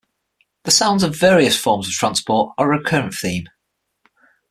The 0.63 0.71
sounds 0.71 1.03
of 1.03 1.15
various 1.15 1.55
forms 1.55 1.85
of 1.87 1.93
transport 1.93 2.55
are 2.57 2.73
a 2.73 2.77
recurrent 2.79 3.13
theme. 3.13 3.45